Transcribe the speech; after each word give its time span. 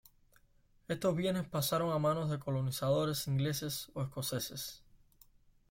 Estos 0.87 1.15
bienes 1.15 1.47
pasaron 1.47 1.91
a 1.93 1.99
manos 1.99 2.31
de 2.31 2.39
colonizadores 2.39 3.27
ingleses 3.27 3.91
o 3.93 4.01
escoceses. 4.01 4.81